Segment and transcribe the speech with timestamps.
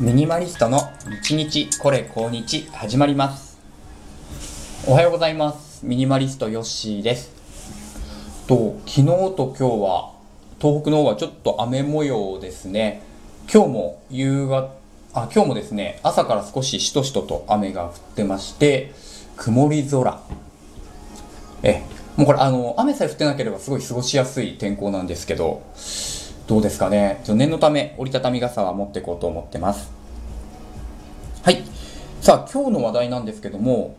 [0.00, 0.90] ミニマリストの
[1.22, 3.60] 日日これ今日始まります。
[4.88, 5.86] おはようございます。
[5.86, 7.30] ミニマリストヨッシーです。
[8.48, 10.10] と昨日と今日は
[10.60, 13.02] 東北の方はちょっと雨模様ですね。
[13.48, 14.74] 今日も夕方
[15.12, 18.92] あ今日もですね朝から少ししとしとと雨が降ってまして
[19.36, 20.20] 曇り空。
[21.62, 21.84] え
[22.16, 25.62] もうこれあの雨さえ降ってなければすごい過ごしやすい天候なんですけど
[26.46, 27.22] どうですかね？
[27.28, 29.90] 念のため折りたたみ傘は持っていこうと思ってます。
[31.42, 31.62] はい。
[32.20, 33.96] さあ、今日の話題なんですけども、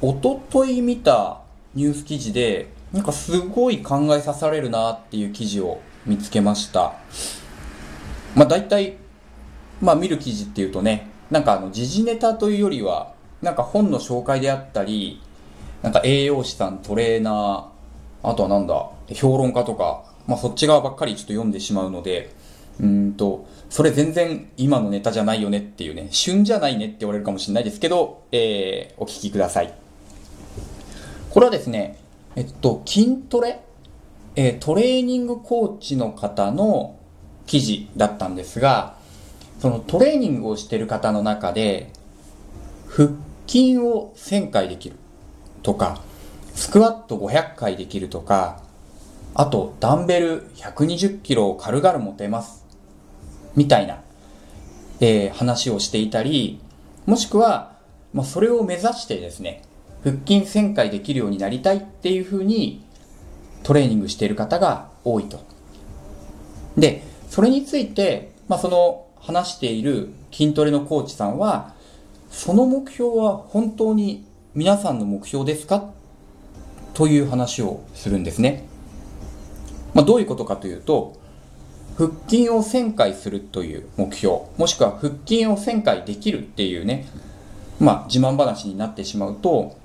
[0.00, 1.42] おととい見た
[1.74, 6.94] ニュース記事で、なんかすごい考えさされるなっていう記事を見つけました。
[8.34, 8.96] まあ大体、
[9.82, 13.12] まあ見る記事っていうとね、なんかあの時事ネタというよりは、
[13.42, 15.20] なんか本の紹介であったり、
[15.82, 22.32] なんか栄養士さん、トレーナー、あとはなんだ、評論家とか、まあ、そっち側ばっかりちょっと読んでしまうので、
[22.80, 29.74] うんと、それ全然今のネタじゃないよねっていうね、旬じゃないねって言われるかもしれないですけど、えー、お聞きください。
[31.30, 31.98] これはですね、
[32.36, 33.60] えっと、筋トレ、
[34.36, 36.96] えー、トレーニングコーチの方の
[37.46, 38.96] 記事だったんですが、
[39.60, 41.90] そのトレーニングをしている方の中で、
[42.88, 43.10] 腹
[43.46, 44.96] 筋を1000回できる
[45.62, 46.00] とか、
[46.54, 48.62] スクワット500回できるとか、
[49.34, 52.66] あと、ダンベル120キロを軽々持てます。
[53.56, 54.02] みたいな、
[55.00, 56.60] えー、話をしていたり、
[57.06, 57.76] もしくは、
[58.12, 59.62] まあ、それを目指してですね、
[60.04, 62.84] 腹筋1000回できるようになりたいっていうふうに
[63.62, 65.40] トレーニングしている方が多いと。
[66.76, 71.74] で、それについて、まあ、その話している筋トレのコーチさんは、
[72.30, 75.90] その目標は本当に皆さんの目標ですか？
[76.94, 78.66] という話をするんですね。
[79.94, 81.20] まあ、どういうことかというと、
[81.96, 87.06] 腹筋を1000回するという目標、もしくは腹筋を1000回できるっていうね、
[87.78, 89.76] まあ、自慢話になってしまうと、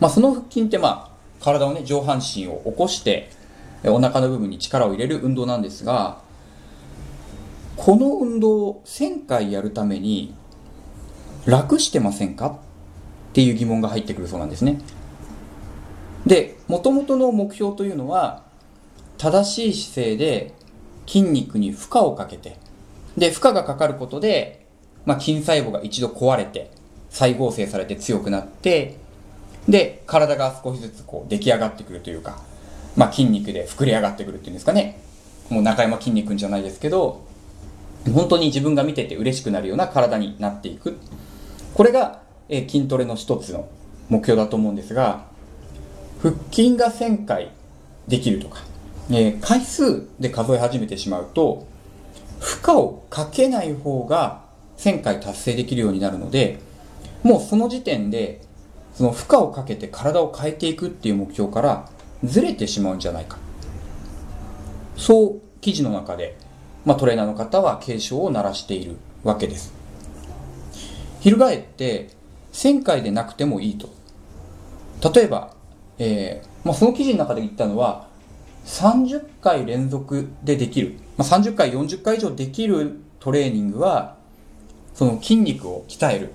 [0.00, 3.30] まあ、その腹筋ってまあ、体をね、上半身を起こして、
[3.84, 6.20] お腹の部分に力を入れる運動なんですが、
[7.76, 10.34] この運動を1000回やるために、
[11.46, 14.80] 楽してませんかっていう疑問が入ってくるそうなんですね。
[16.26, 18.49] で、元々の目標というのは、
[19.20, 20.54] 正しい姿勢で
[21.06, 22.56] 筋肉に負荷をかけて、
[23.18, 24.66] で、負荷がかかることで、
[25.04, 26.70] まあ、筋細胞が一度壊れて、
[27.10, 28.96] 再合成されて強くなって、
[29.68, 32.40] で、体が少しずつこう出来上がってくるというか、
[32.96, 34.98] まあ、筋肉で膨れ上がってくるっていうんですかね。
[35.50, 37.22] もう中山筋肉じゃないですけど、
[38.14, 40.96] 本当に自分が見てて嬉しくなるような体になっていく。
[41.74, 43.68] これが、え筋トレの一つの
[44.08, 45.26] 目標だと思うんですが、
[46.22, 47.50] 腹筋が1000回
[48.08, 48.69] できるとか、
[49.10, 51.66] えー、回数で数え始めてしまうと、
[52.38, 54.44] 負荷をかけない方が
[54.78, 56.60] 1000回達成できるようになるので、
[57.22, 58.40] もうその時点で、
[58.94, 61.88] その負荷をかけて体を変えていくっていう目標から
[62.24, 63.38] ずれてしまうんじゃないか。
[64.96, 66.36] そう記事の中で、
[66.84, 69.72] まあ、トレーナーの方は警鐘を鳴らしているわけです。
[71.20, 72.10] 翻って、
[72.52, 73.90] 1000回でなくてもいいと。
[75.12, 75.54] 例えば、
[75.98, 78.09] えーまあ、その記事の中で言ったのは、
[78.64, 84.16] 30回連続でできる、まあ、30回、40回以上できるトレーニングは、
[84.94, 86.32] その筋肉を鍛える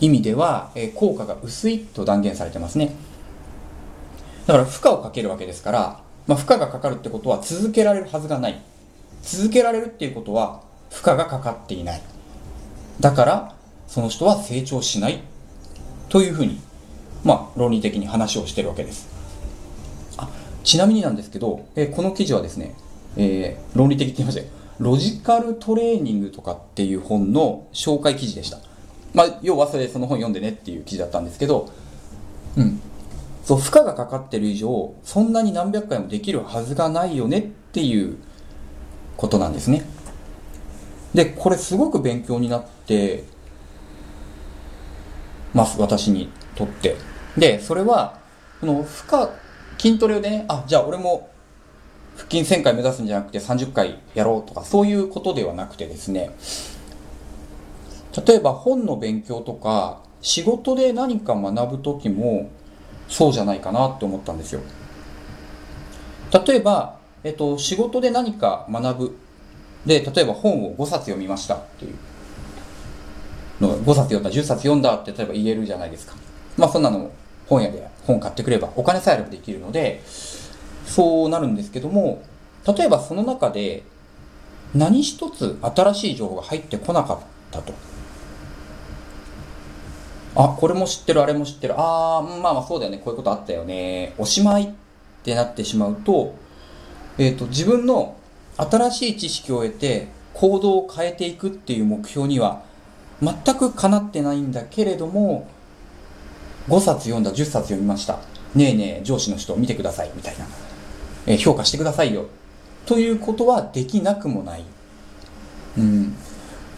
[0.00, 2.94] 意味では、えー、効果が薄いと断言されてますね。
[4.46, 8.60] だから負荷をかけるわけですから、まあ、負荷がかかるってことは続けられるはずがない。
[9.22, 12.02] 続けられるっていうことは負荷がかかっていない。
[13.00, 13.54] だから、
[13.86, 15.20] その人は成長しない。
[16.08, 16.60] というふうに、
[17.24, 19.11] まあ、論理的に話をしてるわけです。
[20.62, 22.74] ちなみになんですけど、えこの記事はですね、
[23.16, 24.46] えー、論理的って言いましたよ。
[24.78, 28.58] ロジカルトレーニングとかっていう本の紹介記事でした。
[29.14, 31.68] まあ、要はそれその本読んでねっていう記事だったんですけど、
[32.56, 32.80] うん。
[33.44, 38.16] そう、負荷がかかってる以上、そんなに何百回もできるはずがないよねっていう
[39.16, 39.84] ことなんですね。
[41.14, 43.24] で、これすごく勉強になって
[45.52, 46.96] ます、私にとって。
[47.36, 48.18] で、それは、
[48.60, 49.28] この負荷
[49.82, 51.28] 筋トレでね、あ、じゃあ俺も
[52.16, 56.30] 腹筋1000回目指すんじゃなくて30回やろうとか、そういうことではなくてですね、
[58.24, 62.48] 例えば本の勉強とか、仕事で何か学ぶときも、
[63.08, 64.60] そうじゃないかなって思ったんですよ。
[66.46, 69.16] 例えば、えっと、仕事で何か学ぶ。
[69.84, 71.96] で、例えば本を5冊読みましたっていう
[73.60, 76.14] 5冊読んだ、10冊読んだって例えば言えるじゃないですか。
[76.56, 77.10] まあそんなの
[77.46, 80.02] 本屋で本買ってくればお金さえあればできるので、
[80.86, 82.22] そうなるんですけども、
[82.66, 83.82] 例えばその中で、
[84.74, 87.18] 何一つ新しい情報が入ってこなかっ
[87.50, 87.74] たと。
[90.34, 91.74] あ、これも知ってる、あれも知ってる。
[91.76, 94.14] あー、まあまあそうだよね、こういうことあったよね。
[94.16, 94.70] おしまいっ
[95.22, 96.34] てなってしまうと、
[97.18, 98.16] えっ、ー、と、自分の
[98.56, 102.62] 新しい知識を得て行動を変えていくっていう目標には
[103.20, 105.46] 全くかなってないんだけれども、
[106.68, 108.18] 5冊読んだ、10冊読みました。
[108.54, 110.46] ねえねえ、上司の人見てください、みたいな。
[111.26, 112.26] えー、評価してくださいよ。
[112.86, 114.64] ということはできなくもない。
[115.78, 116.14] うん。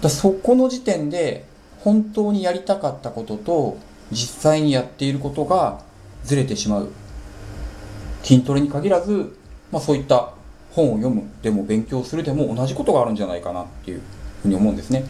[0.00, 1.44] だそこの時点で
[1.80, 3.78] 本当にやりたかったことと
[4.10, 5.80] 実際にやっていることが
[6.24, 6.88] ずれてしまう。
[8.22, 9.36] 筋トレに限らず、
[9.70, 10.34] まあそういった
[10.72, 14.00] 本を読むでも勉強するでも同じことがあるんじゃないかなっていう
[14.42, 15.04] ふうに思うんですね。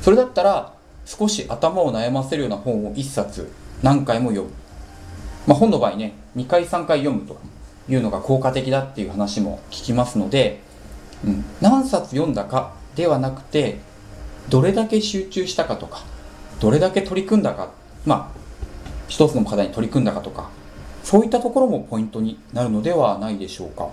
[0.00, 3.50] それだったら少し頭を悩ませるような本を1冊
[3.82, 4.54] 何回も読む。
[5.46, 7.40] まあ本の場合ね、2回3回読むと
[7.88, 10.60] いうのが効果的だっていう話も聞きますので、
[11.24, 13.78] うん、何冊読んだかではなくて
[14.48, 16.02] どれだけ集中したかとか
[16.62, 17.72] どれだけ取り組んだか、
[18.06, 18.38] まあ、
[19.08, 20.48] 一つの課題に取り組んだかとか、
[21.02, 23.88] そういったところもポイントになるのではないでしょうか。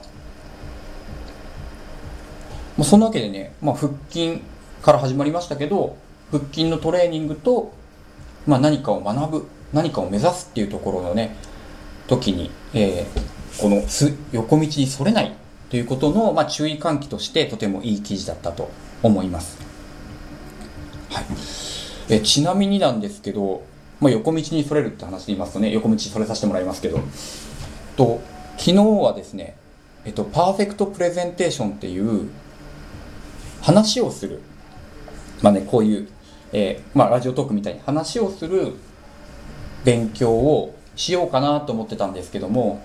[2.77, 4.43] まあ、そんなわけでね、まあ、腹筋
[4.83, 5.97] から始まりましたけど、
[6.29, 7.73] 腹筋のトレーニングと、
[8.45, 11.35] まあ、何かを学ぶ、何かを目指すっていうところのね、
[12.07, 15.35] 時に、えー、このす横道にそれない
[15.69, 18.71] ということの、まあ、注意喚起としてとてもいい記事だったと
[19.03, 19.59] 思います。
[21.09, 21.25] はい。
[22.09, 23.63] えちなみになんですけど、
[23.99, 26.99] まあ、横道にそれるって話で言いますとね、横道にそれさせてもらいますけど、
[27.95, 28.21] と、
[28.57, 29.55] 昨日はですね、
[30.05, 32.29] えっと、パーフェクトプレゼンテーションっていう
[33.61, 34.41] 話をする。
[35.41, 36.09] まあね、こういう、
[36.51, 38.73] えー、まあ、ラジオトークみたいに話をする
[39.83, 42.81] 勉強をしようかなと思ってたんですけども、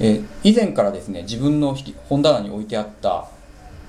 [0.00, 1.76] え、以前からですね、自分の
[2.08, 3.28] 本棚に置いてあった、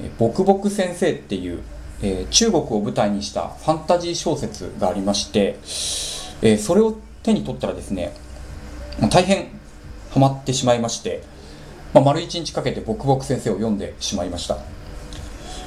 [0.01, 1.61] え、ボクボク先生っていう
[2.01, 5.57] え、中国を舞台にしたファンタジー小説がありまして、
[6.41, 8.13] え、それを手に取ったらですね、
[9.09, 9.49] 大変
[10.11, 11.23] ハマってしまいまして、
[11.93, 14.57] まあ、丸一日かけてボクボク先生を読んでしまいました。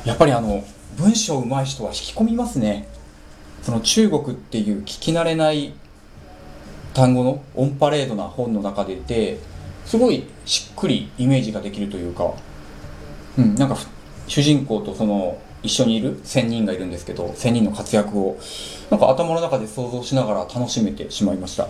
[0.05, 0.64] やっぱりあの、
[0.96, 2.88] 文章上手い人は引き込みますね。
[3.62, 5.75] その中国っていう聞き慣れない
[6.94, 9.38] 単語のオンパレードな本の中でいて、
[9.86, 12.32] すごいしっくりイメージができるというか、
[13.38, 13.76] うん、なんか
[14.26, 18.38] 主人公とその一緒にいる1000人がいるんですけど1000人の活躍を
[18.90, 21.68] なんか頭の中で想像しながら楽しめてしまいました。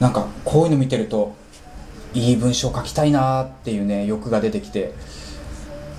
[0.00, 1.34] なんかこういうの見てると
[2.12, 4.92] いい文章書きたいなーっていうね欲が出てきて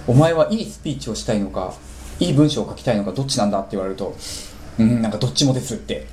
[0.08, 1.74] お前はいいスピーチをしたいのか
[2.20, 4.16] いい文章を書きたいのかどっちなんだって言われると
[4.80, 6.08] うんなんかどっちもですって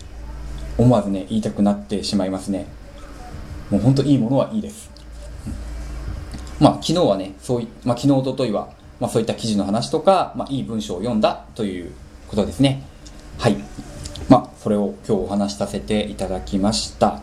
[0.78, 2.66] 思わずね言いたくなってしまいますね
[3.70, 4.90] もうほんといいものはいいです、
[6.60, 8.68] まあ昨日はねそういまあ昨日おとといは
[9.00, 11.90] まあ、そういった記事の話とか、まあ、いい文章を読んだという
[12.28, 12.84] ことですね。
[13.36, 13.56] はい。
[14.28, 17.20] まあ、それを今日お話しさせていただきました。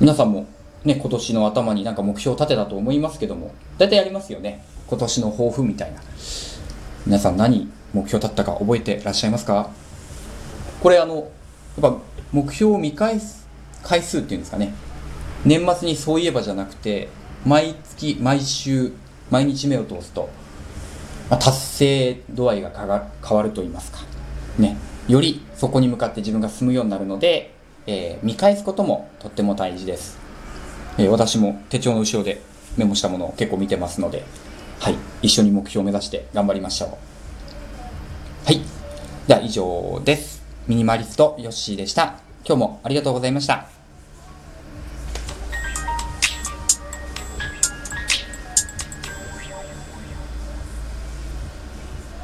[0.00, 0.46] 皆さんも
[0.84, 4.62] ね、今年の頭になんか目標を立てたと思いますけども、大体ありますよね。
[4.86, 6.02] 今年の抱負みたいな。
[7.06, 9.70] 皆さん何目標立ったか覚えてらっしゃいますか？
[10.82, 11.28] これあの、
[11.80, 11.98] やっぱ
[12.32, 13.46] 目標を見返す
[13.82, 14.74] 回数っていうんですかね。
[15.44, 17.08] 年末にそういえばじゃなくて、
[17.46, 18.92] 毎月、毎週、
[19.30, 20.28] 毎日目を通すと、
[21.30, 23.98] ま、達成度合いが変わると言いますか、
[24.58, 24.76] ね、
[25.06, 27.54] よりそこに向かって自分が進むようになるので、
[27.86, 30.18] えー、見返すこともとっても大事です、
[30.98, 32.40] えー、私も手帳の後ろで
[32.76, 34.24] メモしたものを結構見てますので、
[34.80, 36.90] はい、一緒に目標を目指して頑張りましょう。
[38.46, 38.60] はい。
[39.26, 40.37] では以上です。
[40.68, 42.18] ミニマリストヨッシーでした。
[42.44, 43.77] 今日もありがとうございました。